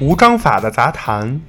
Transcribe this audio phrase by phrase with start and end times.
[0.00, 1.40] 无章法的杂谈，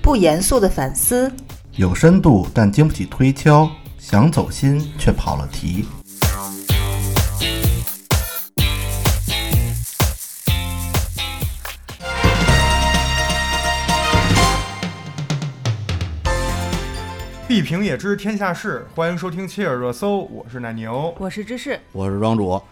[0.00, 1.28] 不严肃的反思，
[1.72, 3.68] 有深度但经不起推敲，
[3.98, 5.84] 想走心却跑了题。
[17.48, 21.12] 必评也知天下事，欢迎收听切尔热搜，我是奶牛。
[21.18, 22.62] 我是芝士，我是庄主。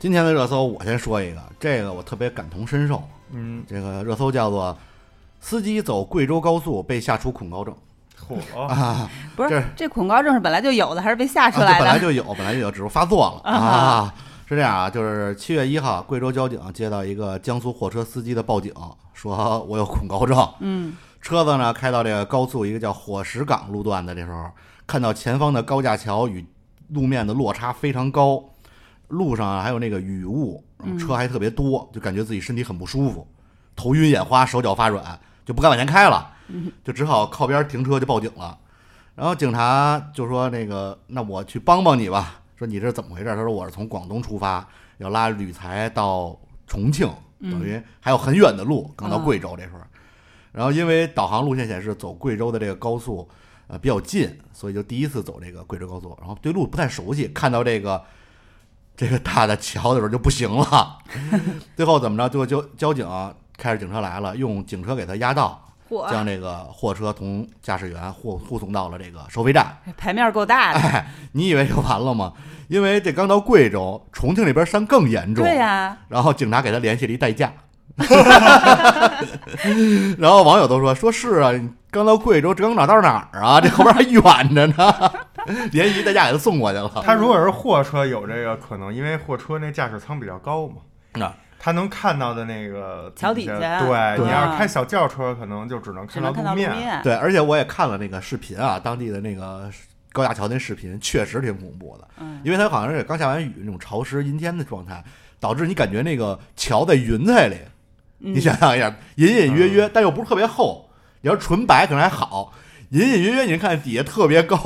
[0.00, 3.00] 今天的热搜我先说一个，这个我特别感同身受。
[3.32, 4.76] 嗯，这个热搜叫做
[5.40, 7.74] “司机走贵州高速被吓出恐高症
[8.28, 11.78] 嚯，啊不是这恐高症是本来就有的，还是被吓”，出啊，来的？
[11.78, 14.14] 这本来就有，本来就有，只是发作了啊啊。
[14.46, 18.72] 是这样啊，就是七月一号，贵州交警接到一个江苏货车司机的报警，
[19.14, 20.36] 说我有恐高症。
[20.60, 24.50] 嗯，车子呢开到这个高速一个叫火石岗路段的这时候，
[24.86, 26.44] 看到前方的高架桥与
[26.90, 28.44] 路面的落差非常高，
[29.08, 33.26] 路上啊还有那个雨雾，嗯车还特别多，就感觉自己身体很不舒服，
[33.74, 36.30] 头晕眼花，手脚发软，就不敢往前开了，
[36.82, 38.58] 就只好靠边停车就报警了。
[39.14, 43.26] 然后警察就说：“那个，那我去帮帮你吧。”说你这是怎么回事？
[43.26, 44.66] 他说我是从广东出发，
[44.98, 46.36] 要拉铝材到
[46.66, 47.08] 重庆，
[47.40, 49.78] 等于还有很远的路，刚到贵州这时候。
[50.52, 53.28] 然后因为导航路线显示走贵州的这个高速，
[53.66, 58.00] 呃比较近，所以就第一次走这个贵州高速，然后对路不太熟悉，看到这个
[58.96, 60.98] 这个大的桥的时候就不行了。
[61.76, 62.28] 最后怎么着？
[62.28, 63.08] 最后交交警
[63.56, 65.60] 开着警车来了，用警车给他压道，
[66.10, 69.76] 将这个货车从驾驶员护护送到了这个收费站。
[69.96, 70.80] 牌面够大的。
[70.80, 72.32] 哎，你以为就完了吗？
[72.68, 75.44] 因为这刚到贵州，重庆那边山更严重。
[75.44, 77.52] 对呀、然后警察给他联系了一代驾，
[80.18, 81.52] 然后网友都说说是啊，
[81.90, 83.60] 刚到贵州，这刚哪到哪儿啊？
[83.60, 85.12] 这后边还远着呢，
[85.72, 86.90] 联系一代驾给他送过去了。
[87.02, 90.76] 他如果是货车，有这个可能，因为货车那驾驶舱比较高嘛，
[91.14, 96.70] 那他能看到的那个桥底下对，对你要是开小轿车，可能就只能看到路面。
[96.70, 97.00] 面。
[97.02, 99.70] 对，而且我也看了那个视频啊，当地的那个
[100.12, 105.02] 高架桥那视频，确实挺恐怖的，嗯，因为它好像是刚下完雨那种潮湿阴天的状态，
[105.40, 107.56] 导致你感觉那个桥在云彩里。
[108.18, 110.88] 你想想象一下，隐隐约约，但又不是特别厚。
[111.20, 112.54] 你要纯白可能还好，
[112.90, 114.58] 隐隐约约，你看底下特别高，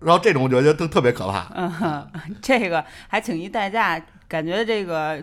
[0.00, 1.46] 然后这种我觉得都特别可怕。
[1.54, 2.06] 嗯哼，
[2.40, 5.22] 这个还请一代驾，感觉这个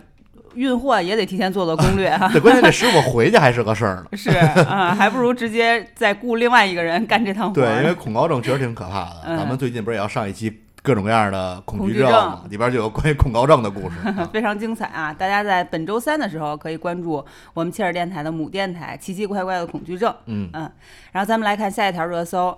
[0.54, 2.28] 运货也得提前做做攻略哈。
[2.32, 4.06] 对，关键这师傅回去还是个事儿呢。
[4.16, 4.30] 是
[4.64, 9.22] 啊，还不如直接再雇另外一个人干这趟活对，因为恐高症确实挺可怕的。
[9.26, 13.96] 嗯咱们最近不是也要上一期各种各样的恐惧症嘛，里边就有关于恐高症的故事。
[14.06, 15.12] 啊非常精彩啊！
[15.12, 17.22] 大家在本周三的时候可以关注
[17.52, 20.10] 我们切尔电台的母电台《奇奇怪怪的恐惧症》。
[20.26, 20.70] 嗯，嗯，
[21.12, 22.56] 然后咱们来看下一条热搜：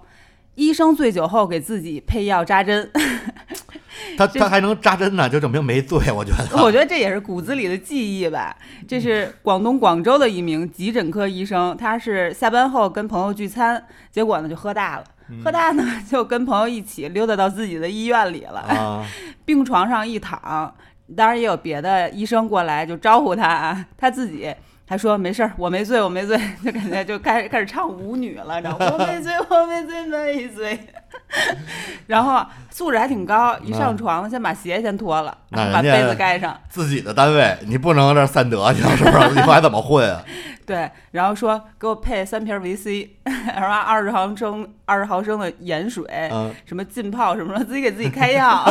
[0.55, 2.91] 医生醉酒后给自己配药扎针。
[4.16, 6.11] 他他还能扎针呢，就证明没醉。
[6.12, 8.56] 我觉得，我觉得这也是骨子里的记忆吧。
[8.88, 15.05] 这是广东广州的一名急诊科医生，他是下班后跟朋友聚餐，结果呢就喝大了。
[15.28, 19.06] 嗯喝大呢，就跟朋友一起溜达到自己的医院里了，啊，
[19.44, 20.75] 病床上一躺，
[21.17, 24.53] 当然也有别的医生过来就招呼他啊，他自己
[24.91, 28.77] 还说没事儿，我没醉，我没醉， 就感觉就开始开始唱舞女了，你知道？
[28.77, 30.81] 我没醉，我没醉，没醉。
[32.06, 39.34] 然后素质还挺高，一上床先把鞋先脱了，把人家被子盖上，自己的单位你不能这散德行，是不是？
[39.37, 40.22] 以后还怎么混啊？
[40.66, 48.65] 对，然后说给我配三瓶维 C， 然后二十毫升二十毫升的盐水，嗯，什么浸泡什么的，自己给自己开药。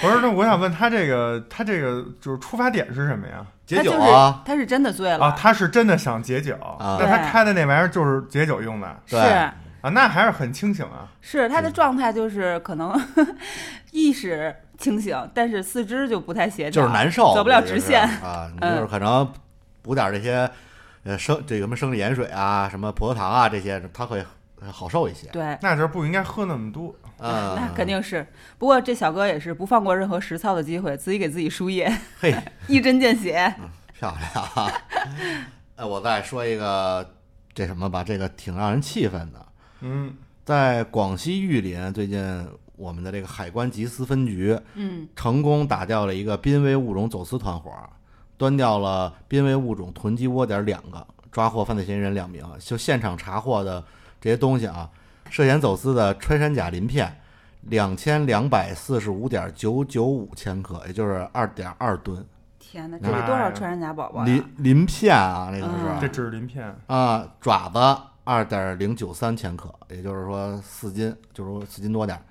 [0.00, 3.44] 不是，那我想问他这个，他这个就是出发点是什么呀？
[3.64, 9.50] 解酒他就是啊，他是真的醉了，啊，他是真的想解酒，啊那他开的那玩意儿就是解酒用的对是
[9.82, 11.08] 啊，那还是很清醒啊。
[11.20, 12.98] 是他的状态就是可能
[13.92, 18.00] 意识清醒，但是四肢就不太协调，就是难受，走不了这就是直线。
[18.00, 18.48] 啊。
[18.54, 19.30] 你嗯就是可能
[19.82, 20.48] 补点这些
[21.04, 24.24] 呃生这个什么生理盐水啊，什么葡萄糖啊这些，他会
[24.70, 25.28] 好受一些。
[25.28, 25.58] 对。
[25.60, 26.94] 那时候不应该喝那么多。
[27.18, 28.26] 嗯， 那肯定是，
[28.58, 32.34] 不过这小哥也是不放过任何实操的机会，自己给自己输液，嘿，
[32.66, 33.54] 一针见血。
[33.92, 34.72] 漂亮啊！
[35.76, 37.14] 呃，我再说一个
[37.54, 39.46] 这什么吧，这个挺让人气愤的。
[39.82, 40.14] 嗯，
[40.44, 42.46] 在广西玉林，最近
[42.76, 47.70] 我们的这个海关缉私分局嗯，成功打掉了一个濒危物种走私团伙，
[48.36, 52.44] 端掉了濒危物种囤积窝点两个，抓获犯罪嫌疑人两名。
[52.58, 53.84] 就现场查获的
[54.20, 54.88] 这些东西啊，
[55.30, 57.20] 涉嫌走私的穿山甲鳞片
[57.62, 62.24] 两千两百四十五点九九五千克，也就是二点二吨。
[62.58, 64.24] 天哪，这得多少穿山甲宝宝呀？
[64.24, 66.74] 鳞鳞片啊，那个嗯是这只是鳞片。
[66.86, 67.78] 啊，爪子
[68.24, 72.22] 二点零九三千克，也就是说四斤，就是说四斤多点儿。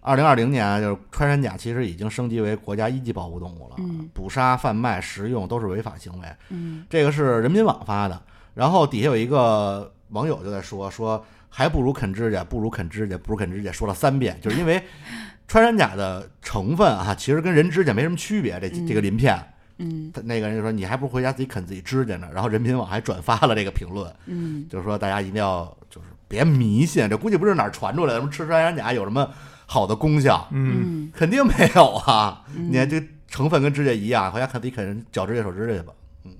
[0.00, 6.26] 二零二零年啊，就是穿山甲其实已经升级为国家一级保护动物了，嗯捕杀、贩卖、食用都是违法行为。
[6.50, 8.20] 嗯这个是人民网发的，
[8.54, 14.82] 然后底下有一个网友就在说说，还不如啃指甲，不如啃指甲，不如啃指甲，说了三遍，就是因为
[15.46, 19.36] 穿山甲的成分啊，其实跟人指甲没什么区别，这这个鳞片。
[19.36, 19.51] 嗯
[20.12, 29.28] 他那个人就说：“你还不如回家自己啃自己指甲呢。”然后人民网还转发了这个评论，嗯，就是说大家一定要就是别迷信，这估计不是哪儿传出来的，什么吃穿山甲有什么
[29.66, 32.44] 好的功效，嗯，嗯肯定没有啊！
[32.56, 35.92] 嗯你看这成分跟指甲一样，回家啃自己啃脚指甲、手指甲去吧。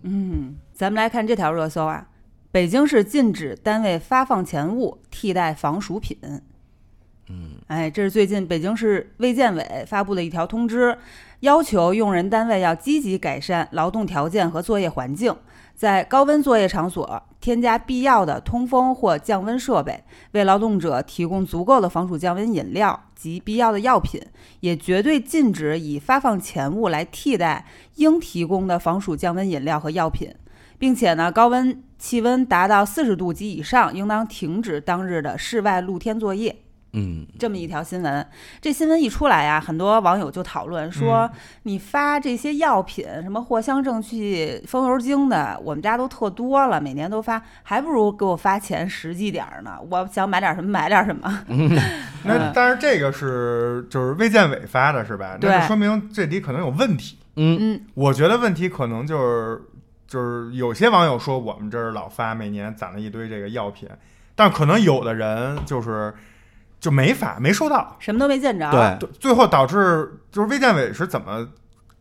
[0.03, 2.06] 嗯，咱们来看这条热搜啊，
[2.50, 6.19] 北京市禁止单位发放钱物替代防暑品。
[7.34, 10.94] 嗯，哎，这是最近北京市卫健委发布的一条通知，
[11.40, 15.34] 要求用人单位要积极改善劳动条件和作业环境，
[15.75, 24.20] 在高温作业场所添加必要的通风或降温设备，为劳动者提供足够的防暑降温饮料及必要的药品，
[24.61, 27.64] 也绝对禁止以发放钱物来替代
[27.94, 30.31] 应提供的防暑降温饮料和药品，
[30.78, 36.55] 并且呢，高温气温达到四十度及以上，应当停止当日的室外露天作业。
[36.94, 38.27] 嗯，这么一条新闻，
[38.61, 41.31] 这新闻一出来呀，很多网友就讨论说，
[41.62, 49.79] 你发这些药品，什么藿香正气、风油精的，我们家都特多了，每年都发，还不如给我发钱实际点儿呢。
[49.91, 51.44] 我想买点什么买点什么。
[52.25, 55.38] 那但是这个是就是卫健委发的是吧？
[55.41, 57.19] 那对就说明这里可能有问题。
[57.37, 57.56] 嗯。
[57.59, 57.81] 嗯。
[57.95, 59.62] 我觉得问题可能就是
[60.06, 63.88] 就是有些网友说我们这儿老发，每年攒了一堆这个药品，
[64.35, 66.12] 但可能有的人就是
[66.82, 68.69] 就没法，没收到，什么都没见着。
[68.73, 71.46] 对，最后导致就是卫健委是怎么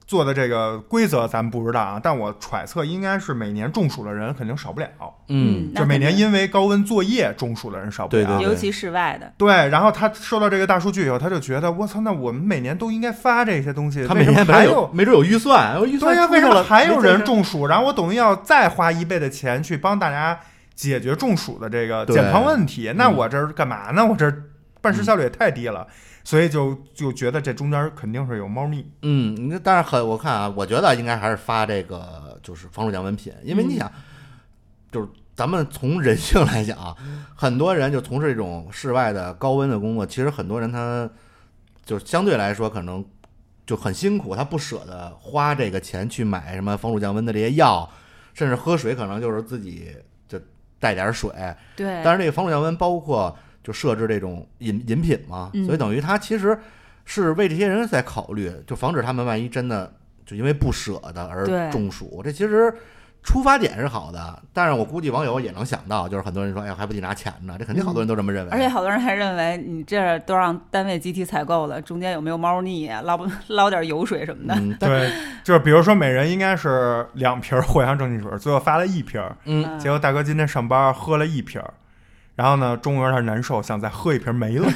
[0.07, 1.99] 做的这个规则，咱们不知道啊。
[2.01, 4.87] 但我揣测应该是每年中暑的人肯定少不了，
[5.27, 8.25] 嗯就每年因为高温作业中暑的人少不了。
[8.25, 17.67] 对对尤其室外的，对，然后他收到这个大数据以后，他就觉得我操，那我们每年都应该发这些东西，他为什么每天本来有还有没准有预算，有预算对呀、为什么还有人中暑？
[17.67, 20.39] 然后我等于要再花一倍的钱去帮大家
[20.73, 24.03] 解决中暑的这个健康问题，那嗯我这儿干嘛呢？
[24.03, 24.43] 我这儿
[24.81, 25.87] 办事效率也太低了，
[26.23, 28.91] 所以就就觉得这中间肯定是有猫腻。
[29.03, 33.79] 嗯，那但是很，我看啊，我觉得应该还是发这个就是防暑降温品，因为你嗯。
[33.79, 33.91] 想，
[34.91, 36.95] 就是咱们从人性来讲啊，
[37.35, 41.09] 很多人就从事这种室外的高温的工作，其实很多人他
[41.85, 43.03] 就相对来说可能
[43.65, 47.89] 就很辛苦，他不舍得花这个钱去买什么防暑降温的这些药，
[48.33, 49.95] 甚至喝水可能就是自己
[50.27, 50.39] 就
[50.77, 51.31] 带点水，
[51.75, 56.57] 对，但是这个防暑降温包括就设置这种饮饮品嘛，嗯所以等于他其实
[57.05, 59.91] 是为这些人在考虑，就防止他们万一真的
[60.25, 62.21] 就因为不舍得而中暑。
[62.23, 62.73] 这其实
[63.23, 67.55] 出发点是好的，但是我估计网友也能想到，就是很多人说，哎呀，还不得拿钱呢？
[67.59, 68.51] 这肯定好多人都这么认为。
[68.51, 73.01] 而且好多人还认为你这都让单位集体采购了，中间有没有猫腻啊？
[73.01, 74.55] 捞不 捞点油水什么的？
[74.59, 75.11] 嗯，对，
[75.43, 81.71] 就是比如说每人应该是两瓶儿藿香正气水，最后发了一瓶儿，嗯，结果大哥今天上班喝了一瓶儿。
[82.35, 84.67] 然后呢，中午有点难受，想再喝一瓶没了，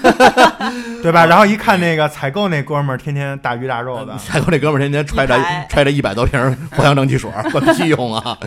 [1.01, 1.25] 对吧？
[1.25, 6.39] 然后一看那个采购那哥们儿，天天大鱼大肉的， 采购那哥们儿天天揣着揣着一百多瓶
[6.71, 8.37] 藿香 正气水儿，管屁用啊！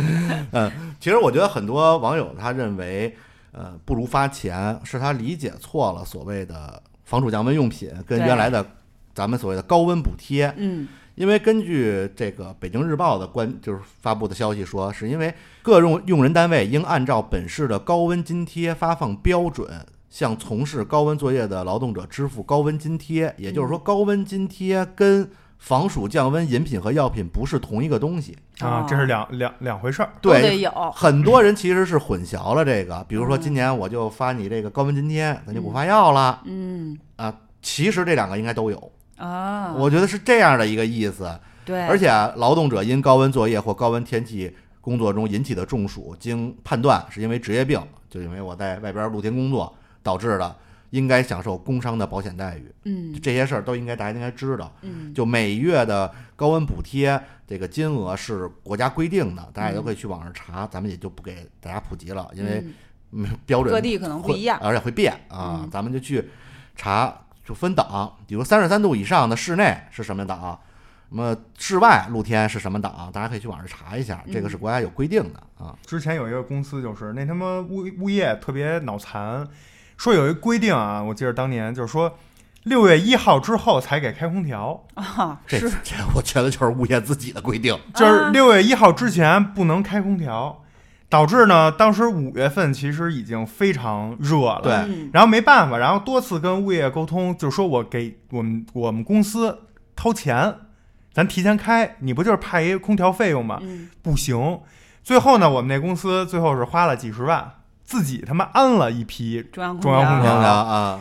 [0.52, 0.70] 嗯，
[1.00, 3.16] 其实我觉得很多网友他认为，
[3.52, 8.64] 呃，不如发钱，是他理解错了所谓的防暑降温用品跟原来的
[9.14, 10.52] 咱们所谓的高温补贴。
[10.56, 10.86] 嗯
[11.18, 19.68] 因为根据这个北京日报的关就是发布的消息说，是因为各用用人单位应按照本市的高温津贴发放标准，
[20.08, 23.34] 向从事高温作业的劳动者支付高温津贴。
[23.36, 25.28] 也就是说，高温津贴跟
[25.58, 28.36] 防暑降温饮品和药品不是同一个东西。
[28.60, 30.12] 啊，这是两两两回事儿。
[30.20, 30.70] 对，有。
[30.94, 33.04] 很多人其实是混淆了这个。
[33.08, 37.34] 比如说，嗯今年我就发你这个高温津贴，咱就不发药了嗯啊。
[37.60, 41.28] 其实这两个应该都有，啊，我觉得是这样的一个意思。
[41.64, 50.56] 对，而且劳动者因高温作业或高温天气工作中引起的中暑，经判断是因为职业病，就因为我在外边露天工作导致的，
[50.90, 52.72] 应该享受工伤的保险待遇。
[52.84, 54.72] 嗯这些事儿都应该大家应该知道。
[54.80, 62.64] 嗯就每月的高温补贴这个金额是国家规定的，大家也都可以去网上查，咱们也就不给大家普及了，因为
[63.12, 65.60] 嗯嗯标准各地可能不一样会而且会变啊。
[65.64, 66.30] 嗯咱们就去
[66.76, 67.14] 查，
[67.48, 70.60] 就分档，比如三十三度以上的室内是什么档，
[71.08, 75.74] 什么室外露天是什么档，大家可以去网上查一下，这个是嗯国家有规定的啊。
[75.86, 79.48] 之前有一个公司，就是那他妈物物业特别脑残，
[79.96, 82.18] 说有一规定啊，我记得当年就是说，
[82.64, 87.74] 六月一号之后才给开空调，啊， 这是这我觉得就是物业自己的规定。
[87.94, 90.62] 就是啊六月一号之前不能开空调，
[91.08, 94.60] 导致呢，当时五月份其实已经非常热了。
[94.62, 94.72] 对。
[94.74, 95.10] 嗯。
[95.12, 99.60] 然后没办法，然后多次跟物业沟通，就说我给我们我们公司
[99.96, 100.54] 掏钱，
[101.12, 103.58] 咱提前开，你不就是怕一个空调费用吗？
[103.62, 103.88] 嗯。
[104.02, 104.60] 不行，
[105.02, 107.52] 最后呢，我们那公司最后是花了几十万，
[107.84, 110.32] 自己他妈安了一批，中央中央空调。
[110.32, 111.00] 空调啊，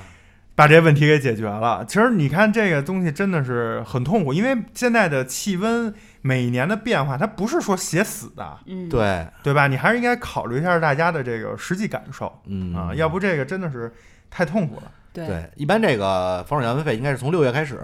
[0.57, 1.85] 把这些问题给解决了。
[1.87, 9.67] 其实你看这个东西真的是很痛苦，因为现在的气温每年的变化，它不是说写死的，嗯，对，对吧？
[9.67, 13.93] 你还是应该考虑一下大家的这个实际感受嗯啊，要不这个真的是
[14.31, 14.91] 太痛苦了。
[15.13, 17.79] 对，对，一般这个防暑降温费应该是从六月开始，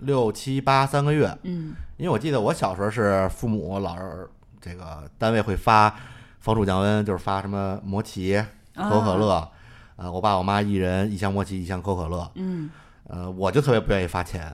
[0.00, 1.34] 六七八三个月。
[1.44, 4.28] 嗯因为我记得我小时候是父母老是
[4.60, 5.92] 这个单位会发
[6.40, 8.40] 防暑降温，就是发什么魔奇、
[8.76, 9.50] 可口可乐，
[9.98, 12.70] 呃，我爸我妈一人一箱莫奇，一箱可口可乐，嗯，
[13.08, 14.50] 呃，我就特别不愿意发钱。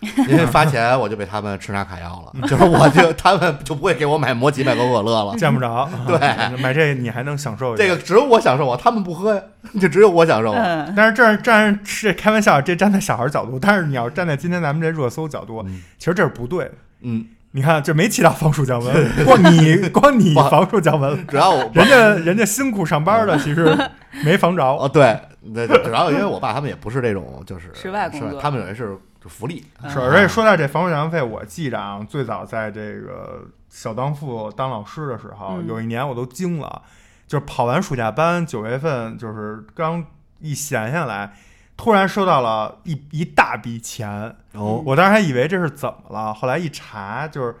[0.00, 5.36] 因为发钱我就被他们吃拿卡要了，就是我就他们就不会给我买摩奇买可口可乐了。
[5.36, 6.16] 见不着，对
[6.58, 9.42] 买这个你还能享受这个只有我享受啊，他们不喝呀，
[9.80, 10.52] 就只有我享受
[10.96, 16.74] 但是这站是开玩笑，这站在小孩角度，但是你要站在今天咱们这热搜角度，嗯其实这是不对的。
[17.00, 23.76] 嗯，你看，这没起到防暑降温， 光你 光你防暑降温，主要我人家人家辛苦上班的， 其实
[24.22, 24.62] 没防着。
[24.62, 28.40] 哦，对，那主要因为我爸他们也不是这种，就是室外工作。
[28.40, 35.66] 他们有人是福利，是，嗯而且说到这防暑降温费，我记着啊，最早在这个小当铺当老师的时候，嗯。
[35.66, 36.82] 有一年我都惊了，
[37.26, 40.04] 就是跑完暑假班，九月份就是刚
[40.40, 41.32] 一闲下来，
[41.78, 44.10] 突然收到了一一大笔钱，
[44.52, 47.54] 哦，我当时还以为这是怎么了，后来一查，就是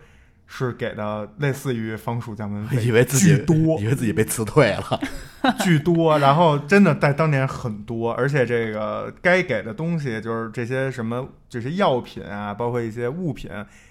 [0.46, 3.80] 是给的类似于防暑降温费，以为自己巨多。
[3.80, 5.00] 以为自己被辞退了，
[5.62, 13.48] 巨多，然后真的在当年很多，而且这个该给的东西就是这些什么这些药品啊，包括一些物品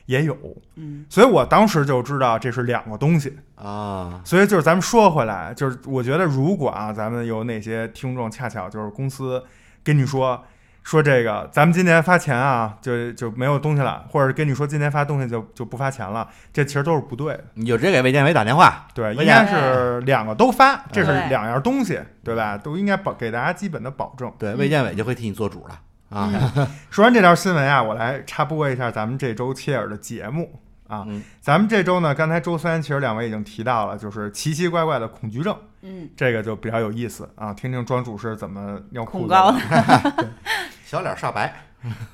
[0.08, 0.36] 也有，
[0.76, 1.06] 嗯。
[1.10, 3.38] 所以我当时就知道这是两个东西。
[3.56, 9.42] 啊，所以就是咱们说回来，就是我觉得如果啊，咱们有哪些听众恰巧就是公司
[9.88, 10.44] 跟你说
[10.84, 17.46] 说这个，咱们今年发钱啊，就就没有东西了，或者跟你说今年发东西就就不发钱了，这其实都是不对的。
[17.54, 22.58] 你就直接给卫健委打电话，对，应该是两个都发，这是两样东西，对吧？
[22.58, 24.30] 都应该保给大家基本的保证。
[24.38, 25.80] 对，卫健委就会替你做主了
[26.10, 26.30] 啊。
[26.92, 31.06] 说完这条新闻啊，我来插播一下咱们这周切尔的节目啊。
[31.08, 35.56] 嗯咱们这周呢，刚才周三其实两位已经提到了，就是奇奇怪怪的恐惧症，
[35.90, 39.56] 嗯，这个就比较有意思啊，听听庄主是怎么尿裤子的。
[40.86, 41.54] 小脸煞白，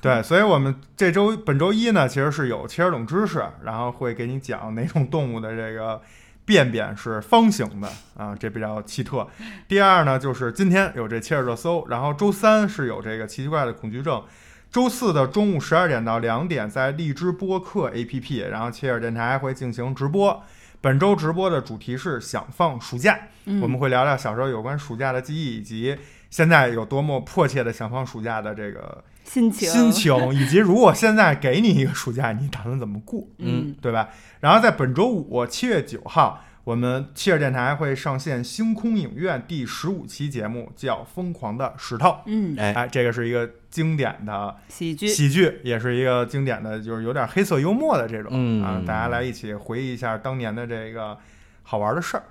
[0.00, 6.00] 对，所以我们这周本周一呢，其实是有切尔冷知识，然后会给你讲哪种动物的这个
[6.44, 9.26] 便便是方形的啊，这比较奇特。
[9.66, 14.22] 第二呢，就是今天有这切尔热搜，然后周三是有这个奇奇怪的恐惧症。
[14.70, 20.42] 周四的中午十二点到两点，在荔枝播客 APP，然后切尔电台会进行直播。
[20.84, 23.58] 本周直播的主题是想放暑假，嗯。
[23.62, 25.96] 我们会聊聊小时候有关暑假的记忆，以及
[26.28, 29.66] 现在有多么迫切的想放暑假的这个心情。
[29.66, 33.74] 心情，以及如果现在给你一个暑假，你打算怎么过，嗯。
[33.80, 34.10] 对吧？
[34.40, 42.08] 然后在本周五七月九号，我们切尔电台会上线星空影院第十五期节目，叫《疯狂的石头》。
[42.24, 45.06] 嗯，哎，哎，这个是一个经典的喜剧。
[45.06, 48.64] 喜剧，也是一个经典的，就是有点黑色幽默的这种、嗯。
[48.64, 51.18] 啊，大家来一起回忆一下当年的这个
[51.62, 52.24] 好玩的事儿，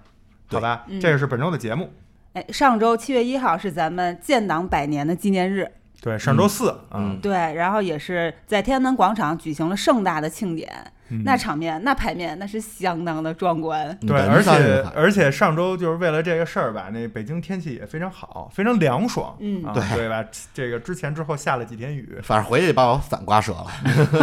[0.48, 0.84] 好吧？
[0.88, 1.00] 嗯。
[1.00, 1.94] 这个是本周的节目。
[2.34, 5.72] 哎，上周七月一号是咱们建党百年的纪念日，
[6.02, 7.20] 对，上周四，嗯。
[7.22, 13.98] 对，然后也是在天安门广场举行了盛大的庆典，嗯那场面、那牌面那是相当的壮观。
[14.02, 20.24] 对，嗯而且而且上周就是为了这个事儿吧，那北京天气也非常好，非常凉爽，嗯啊，对对吧？
[20.54, 23.68] 这个之前之后下了几天雨， 反正回去把我伞刮折了。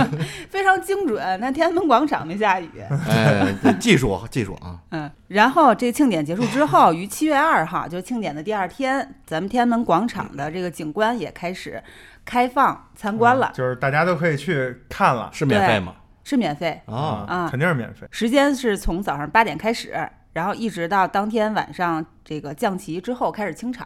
[0.51, 1.21] 非常精准。
[1.41, 2.69] 那天安门广场没下雨，
[3.09, 11.83] 哎，技术技术啊，嗯，然后这庆典结束之后， 于七月二号，就庆典的第二天，咱们天安门广场的这个景观也开始
[12.25, 15.95] 开放参观了，啊就是大家都可以去看了是免费吗？
[16.31, 18.07] 是免费，啊，啊肯定是免费。
[18.13, 23.85] 时间是从早上八点开始，然后一直到当天晚上这个降旗之后开始清场。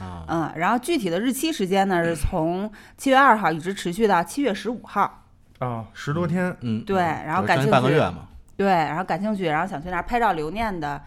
[0.00, 5.26] 啊，嗯，然后具体的日期时间呢，是从七月二号一直持续到七月十五号。
[5.58, 11.00] 啊，十多天，嗯，对然后感兴趣半个月嘛，对，然后感兴趣，然后想去那儿拍照留念的，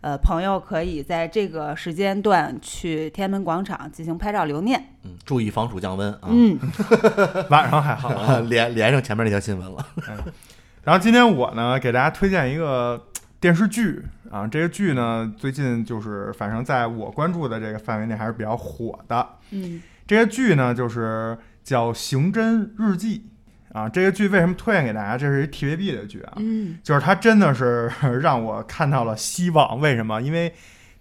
[0.00, 4.94] 呃，朋友可以在这个时间段去天安门广场进行拍照留念。
[5.04, 6.58] 嗯，注意防暑降温啊，嗯，
[7.50, 8.08] 晚上还好。
[8.08, 9.86] 啊 连连上前面那条新闻了，
[10.84, 13.06] 然后今天我呢给大家推荐一个
[13.38, 19.28] 电视剧啊，这个剧呢最近就是反正在我关注的这个范围内还是比较火的。
[19.50, 23.18] 嗯这个剧呢就是叫《刑侦日记》
[23.72, 25.16] 啊，这个剧为什么推荐给大家？
[25.16, 29.78] 这是一 TVB 的剧啊，嗯就是它真的是 让我看到了希望。
[29.80, 30.20] 为什么？
[30.20, 30.52] 因为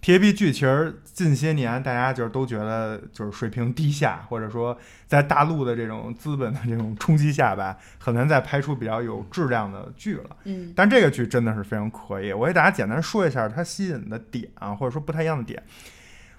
[0.02, 10.38] TVB 剧其实近些年大家就是都觉得就是水平低下，或者说在大陆的这种资本的这种冲击下吧，很难再拍出比较有质量的剧了。
[10.46, 15.62] 嗯但这个剧真的是非常可以，我给大家简单说一下它吸引的点啊，或者说不太一样的点。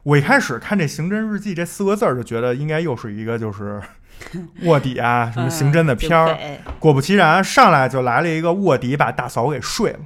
[0.03, 3.81] 我一开始看这“刑侦日记”这四个字儿，就觉得应该又是一个就是
[4.65, 6.37] 卧底啊， 什么刑侦的片儿。
[6.41, 9.99] 嗯果不其然，上来就来了一个卧底把大嫂给睡了。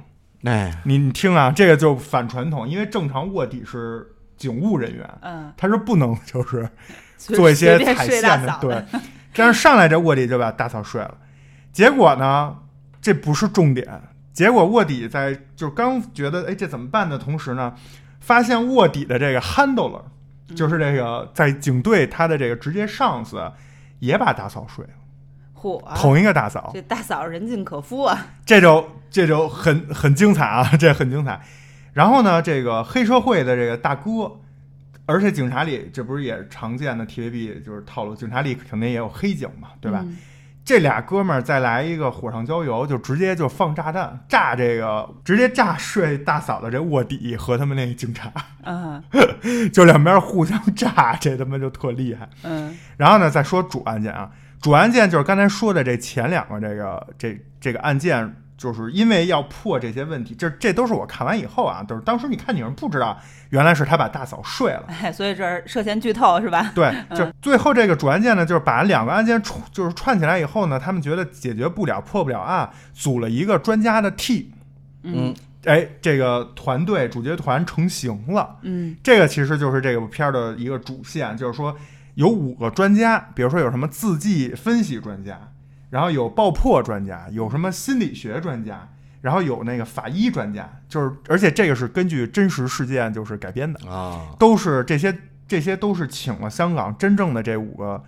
[0.43, 6.69] 哎，你你听啊，这个就反传统，因为正常卧底是警务人员，嗯，他是不能就是
[7.17, 8.83] 做一些踩线的，对。
[9.33, 11.17] 这样上来这卧底就把大嫂睡了，
[11.71, 12.55] 结果呢，
[13.01, 13.87] 这不是重点，
[14.33, 17.73] 结果卧底在就刚觉得哎这怎么办的同时呢，
[18.25, 20.01] 发现卧底的这个 handler
[20.55, 23.39] 就是这个在警队他的这个直接上司
[23.99, 24.91] 也把大嫂睡了，
[25.55, 28.27] 嚯，同一个大嫂，这大嫂人尽可夫啊！
[28.43, 31.39] 这就这就很很精彩啊， 这很精彩。
[31.93, 34.39] 然后呢，这个黑社会的这个大哥，
[35.05, 39.99] 而且警察里这不是也常见的 TVB 就是套路，警察里肯定也有黑警嘛，对吧？
[40.03, 40.17] 嗯
[40.65, 48.31] 这俩哥们儿再来一个火上浇油，就直接就放炸弹，炸这个直接炸睡大嫂的这卧底和他们那警察，
[48.63, 49.01] 嗯。
[49.71, 52.27] 就两边互相炸，这他妈就特厉害。
[52.41, 52.75] 嗯。
[52.97, 63.19] 然后呢，再说主案件啊，主案件就是刚才说的这前两个这个这这个案件，就是因为要破这些问题，这这都是我看完以后啊，都是当时你看你们不知道，
[63.49, 64.83] 原来是他把大嫂睡了。
[64.87, 66.71] 哎， 所以这儿涉嫌剧透是吧？
[66.73, 74.45] 对，就最后这个主案件呢，就是把两个案件串就是串起来以后呢，他们觉得解决不了、破不了案，组了一个专家的 team，
[75.03, 75.33] 嗯
[75.65, 78.57] 哎，这个团队主角团成型了。
[78.61, 81.75] 嗯这个其实就是这个片儿的一个主线，就是说
[82.13, 85.39] 有五个专家，比如说有什么字迹分析专家，
[85.95, 88.85] 然后有爆破专家，有什么心理学专家，
[89.21, 98.03] 然后有那个法医专家，就是而且这个是根据真实事件就是改编的，啊，都是这些这些都是请了香港真正的这五个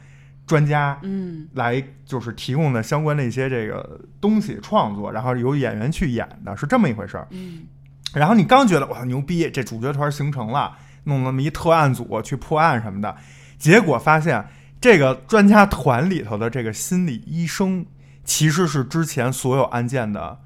[0.46, 1.48] 专家嗯。
[1.54, 7.26] 来就是提供的相关的一些这个东西创作，然后由演员去演的，是这么一回事儿。
[7.30, 7.64] 嗯。
[8.14, 13.16] 然后你刚觉得哇牛逼，这主角团形成了，弄那么一特案组去破案什么的，
[13.58, 14.46] 结果发现
[14.80, 17.86] 这个专家团里头的这个心理医生
[18.24, 20.40] 其实是之前所有案件的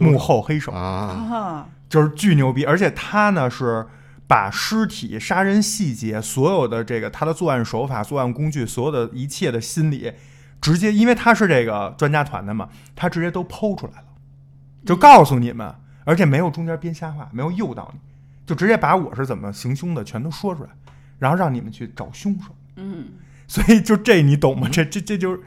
[0.00, 3.86] 幕后黑手，啊，啊就是巨牛逼，而且他呢是。
[4.26, 10.10] 把尸体、杀人细节、所有的这个他的作案手法、作案工具、所有的一切的心理，
[10.62, 14.06] 直接因为他是这个专家团的嘛，他直接都剖出来了，
[14.86, 18.00] 就告诉你们，而且没有中间编瞎话，没有诱导你，
[18.46, 20.70] 就直接把我是怎么行凶的全都说出来，
[21.18, 22.56] 然后让你们去找凶手。
[22.76, 23.08] 嗯
[23.46, 24.68] 所以就这你懂吗？
[24.70, 25.40] 这这这就是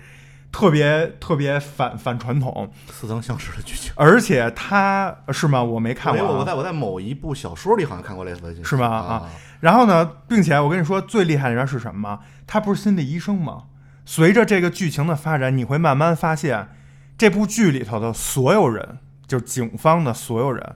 [0.51, 3.91] 特别特别反反传统，似曾相识的剧情。
[3.95, 5.63] 而且他是吗？
[5.63, 6.31] 我没看过、啊。
[6.31, 9.29] 我我在我在某一部小说里好像看过类似的剧情，是吗啊啊？
[9.59, 12.19] 然后呢，并且我跟你说最厉害的人是什么吗？
[12.45, 13.63] 他不是心理医生吗？
[14.05, 16.69] 随着这个剧情的发展，你会慢慢发现，
[17.17, 20.75] 这部剧里头的所有人，就是警方的所有人，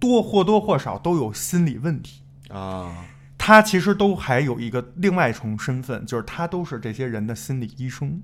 [0.00, 2.22] 多或多或少都有心理问题。
[2.48, 3.04] 啊，
[3.44, 8.22] 他其实都还有一个另外一重身份，就是他都是这些人的心理医生。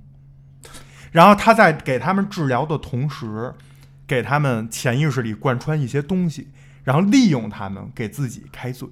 [1.10, 3.52] 然后他在给他们治疗的同时，
[4.06, 6.50] 给他们潜意识里贯穿一些东西，
[6.84, 8.88] 然后利用他们给自己开嘴。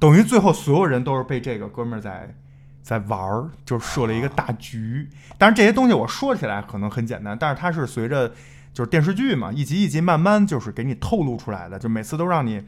[0.00, 2.34] 等于最后所有人都是被这个哥们儿在
[2.82, 5.08] 在玩儿，就设了一个大局。
[5.38, 8.28] 当然这些东西我说起来可能很简单，但是它是随着
[8.74, 12.64] 就是电视剧嘛，一集一集慢慢就是给你透露出来的，就每次都让你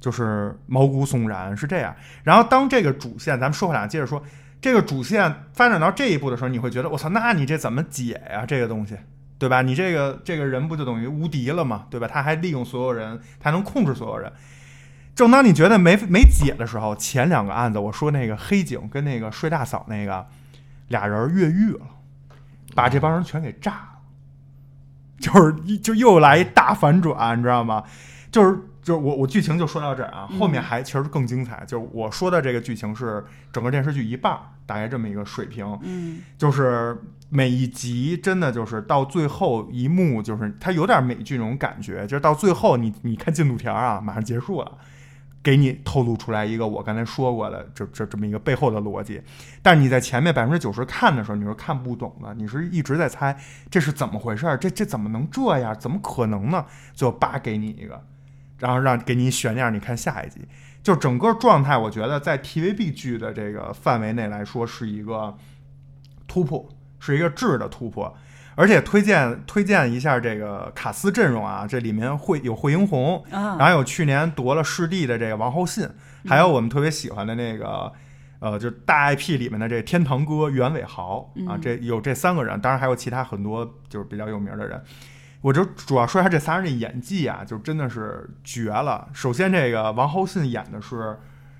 [0.00, 1.94] 就是毛骨悚然，是这样。
[2.24, 4.22] 然后当这个主线，咱们说回来，接着说
[4.60, 8.96] 这个主线发展到这一步的时候，你会觉得我操，那你这怎么解呀、这个东西，
[9.38, 9.62] 对吧？
[9.62, 11.86] 你这个这个人不就等于无敌了吗？
[11.90, 12.06] 对吧？
[12.06, 14.32] 他还利用所有人，他能控制所有人。
[15.14, 20.24] 正当你觉得没没解的时候，前两个案子，我说那个黑警跟那个睡大嫂那个
[20.88, 21.80] 俩人越狱了，
[22.76, 23.88] 把这帮人全给炸了，
[25.18, 27.82] 就是就又来一大反转，你知道吗？
[28.30, 28.56] 就是
[28.88, 31.62] 就是我我剧情就说到这儿啊，后面还其实更精彩。
[31.66, 33.22] 就是我说的这个剧情是
[33.52, 35.78] 整个电视剧一半儿，大概这么一个水平。
[35.82, 36.96] 嗯就是
[37.28, 44.78] 每一集真的就是到最后一幕，就是它有点美剧那种感觉，就是到最后你你看进度条啊，马上结束了。
[45.40, 49.22] 给你透露出来一个我刚才说过的这这这么一个背后的逻辑，
[49.62, 53.38] 但是你在前面百分之九十看的时候，你是看不懂的，你是一直在猜
[53.70, 55.74] 这是怎么回事儿，这这怎么能这样？
[55.78, 56.64] 怎么可能呢？
[56.92, 58.04] 最后叭给你一个，
[58.58, 60.40] 然后让给你悬念，你看下一集。
[60.82, 65.36] 就整个状态，我觉得在 TVB 剧的这个范围内来说，是一个
[66.26, 66.68] 突破，
[66.98, 68.16] 是一个质的突破。
[68.54, 75.88] 而且推荐推荐一下这个卡斯阵容啊，这里面会有惠英红，啊，然后有去年夺了视帝的这个王浩信，
[76.26, 77.92] 还有我们特别喜欢的那个。
[78.40, 84.80] 呃，就是大 IP 里面的这天堂哥袁伟豪啊，嗯这有这三个人，当然还有其他很多就是比较有名的人。
[85.40, 89.08] 我就主要说一下这仨人的演技啊，就真的是绝了。
[89.12, 91.18] 首先，这个王浩信演的是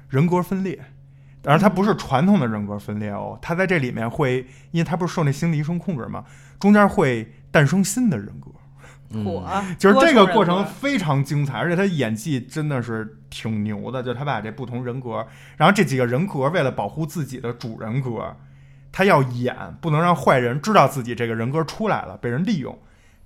[0.09, 0.79] 人格分裂，
[1.43, 6.25] 当然他不是传统的人格分裂哦，他在这里面会，因为他不是受那心理医生控制嘛，
[6.59, 8.51] 中间会诞生新的人格。
[9.11, 14.03] 嗯火，就是这个过程非常精彩，而且他演技真的是挺牛的。
[14.03, 18.37] 就他把这不同人格，然后这几个人格为了保护自己的主人格，
[18.93, 22.79] 他要演，不能让坏人知道自己这个人格出来了，被人利用。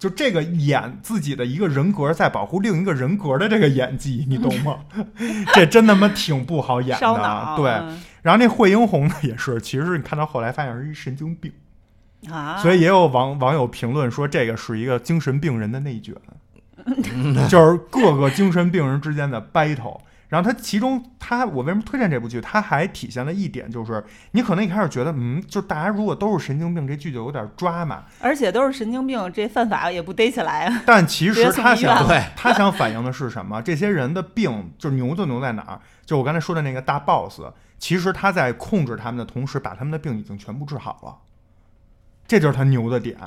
[0.03, 4.81] 就这个演自己的一个人格在保护另一个人格的这个演技，你懂吗？
[5.55, 7.55] 这真他妈挺不好演的。
[7.57, 11.53] 对，嗯然后那惠英红呢也是，其实你看到后来发现是一神经病。
[12.29, 16.13] 啊，所以也有网网友评论说，这个是一个精神病人的内卷，
[17.49, 20.01] 就是各个精神病人之间的 battle。
[20.33, 22.41] 然后他其中他我为什么推荐这部剧？
[22.41, 28.05] 它还体现了一点，就是你可能一开始觉得，嗯，就大家如果都是神经病，这剧就有点抓嘛。
[28.19, 30.83] 而且都是神经病，这犯法也不逮起来啊。
[30.87, 33.61] 但其实他想他想反映的是什么？
[33.61, 35.81] 这些人的病就是牛就牛在哪儿？
[36.07, 37.43] 就我刚才说的那个大 boss，
[37.79, 41.15] 其实他在控制他们的同时，把他们的病已经全部治好了。
[42.27, 43.19] 这就是他牛的点，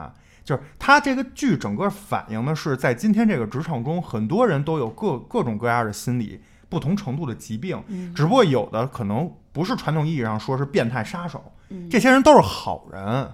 [0.43, 6.41] 就是他这个剧整个反映的是，在今天这个职场中，很多人都有各各种各样的心理
[6.75, 13.31] 不同程度的疾病，嗯只不过有的可能不是传统意义上说是变态杀手，嗯这些人都是好人，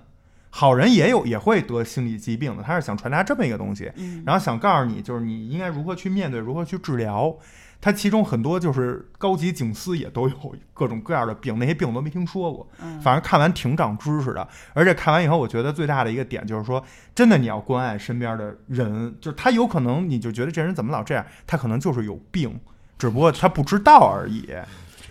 [0.52, 7.36] 好人也有也会得心理疾病的，他是想传达这么一个东西，嗯然后想告诉你，就是你应该如何去面对，如何去治疗。
[7.84, 12.70] 他其中很多就是高级警司也都有各种各样的病，那些病我都没听说过。
[12.80, 16.84] 嗯反正看完挺长知识的，而且看完以后，我觉得最大的一个点就是说，
[17.16, 22.60] 真的你要关爱身边的人，就是他有可能你就觉得这人怎么老这样，他可能就是有病，
[23.02, 24.42] 只不过他不知道而已。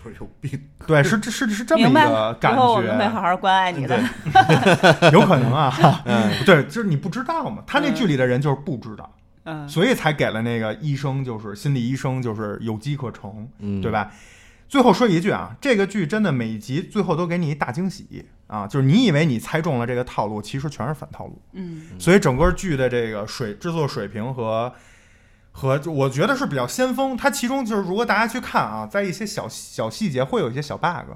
[0.03, 0.59] 就是有病。
[0.87, 4.01] 对，是是是这么一个感以后我们会好觉，好关爱你的。
[5.11, 5.69] 有可能啊，
[6.45, 9.13] 对，就是你不知道嘛，他那剧里的人就是不知道。
[9.43, 13.91] 嗯，所以才给了那个医生，就是心理医生，就是有机可乘，嗯，对？
[13.91, 14.09] 吧？
[14.69, 21.41] 最后说一句啊，这个剧真的每一集最后都给你一大惊喜啊，就是你以为你猜中了这个套路，其实全是反套路。
[21.53, 24.73] 嗯所以整个剧的这个水制作水平和
[25.51, 27.15] 和我觉得是比较先锋。
[27.15, 31.11] 它其中就是如果大家去看啊，在一些小小细节会有一些小 bug，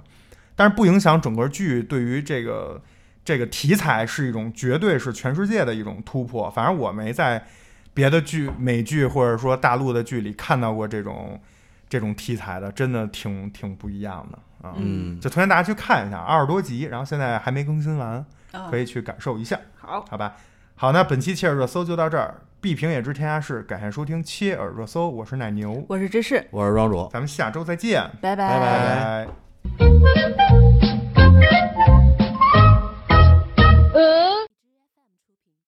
[0.56, 2.82] 但是不影响整个剧对于这个
[3.24, 6.50] 这个题材是一种绝对是全世界的一种突破。
[6.50, 7.46] 反正我没在
[7.94, 11.40] 别的剧、美剧或者说大陆的剧里看到过这种
[11.88, 14.76] 这种题材的，真的挺挺不一样的啊。
[14.78, 19.58] 嗯，就推荐大家去看一下，二十多集，然后现在还没更新完，啊可以去感受一下。
[19.78, 20.36] 好，好吧，
[20.78, 22.36] 好，那本期切尔热搜就到这儿。
[22.60, 27.08] 必评也知天下事，感谢收听切尔热搜，我是奶牛，我是芝士，我是庄主。
[27.14, 29.26] 咱们下周再见，拜拜.